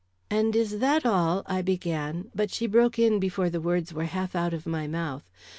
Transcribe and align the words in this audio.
"And 0.31 0.55
is 0.55 0.79
that 0.79 1.05
all" 1.05 1.43
I 1.45 1.61
began; 1.61 2.31
but 2.33 2.49
she 2.49 2.65
broke 2.65 2.97
in 2.97 3.19
before 3.19 3.51
the 3.51 3.61
words 3.61 3.93
were 3.93 4.05
half 4.05 4.35
out 4.35 4.51
of 4.51 4.65
my 4.65 4.87
mouth. 4.87 5.29